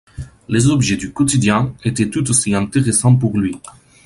Les 0.49 0.65
objets 0.65 0.97
du 0.97 1.13
quotidien 1.13 1.75
étaient 1.83 2.09
tout 2.09 2.27
aussi 2.31 2.55
intéressants 2.55 3.15
pour 3.17 3.37
lui. 3.37 3.55